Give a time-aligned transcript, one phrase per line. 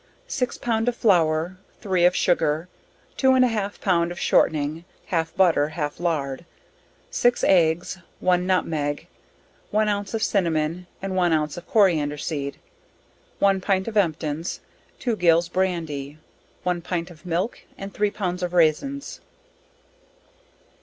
[0.25, 2.67] Six pound of flour, 3 of sugar,
[3.17, 6.43] 2 and a half pound of shortning, (half butter, half lard)
[7.11, 9.05] 6 eggs, 1 nutmeg,
[9.69, 12.57] 1 ounce of cinnamon and 1 ounce of coriander seed,
[13.37, 14.59] 1 pint of emptins,
[14.97, 16.17] 2 gills brandy,
[16.63, 19.21] 1 pint of milk and 3 pound of raisins.